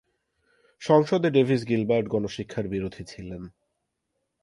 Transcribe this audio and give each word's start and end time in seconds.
সংসদে 0.81 1.29
Davies 1.29 1.61
Gilbert 1.67 2.05
গণশিক্ষার 2.07 2.65
বিরোধী 2.67 3.03
ছিলেন। 3.03 3.41